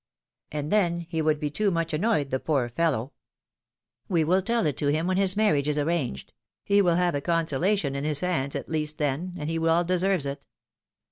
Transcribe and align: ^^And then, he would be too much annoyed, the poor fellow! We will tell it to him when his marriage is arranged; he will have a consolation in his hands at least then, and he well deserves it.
^^And 0.51 0.71
then, 0.71 1.01
he 1.01 1.21
would 1.21 1.39
be 1.39 1.51
too 1.51 1.69
much 1.69 1.93
annoyed, 1.93 2.31
the 2.31 2.39
poor 2.39 2.69
fellow! 2.69 3.13
We 4.09 4.23
will 4.23 4.41
tell 4.41 4.65
it 4.65 4.75
to 4.77 4.87
him 4.87 5.05
when 5.05 5.17
his 5.17 5.35
marriage 5.37 5.67
is 5.67 5.77
arranged; 5.77 6.33
he 6.63 6.81
will 6.81 6.95
have 6.95 7.13
a 7.13 7.21
consolation 7.21 7.93
in 7.95 8.03
his 8.03 8.21
hands 8.21 8.55
at 8.55 8.67
least 8.67 8.97
then, 8.97 9.35
and 9.37 9.47
he 9.47 9.59
well 9.59 9.83
deserves 9.83 10.25
it. 10.25 10.47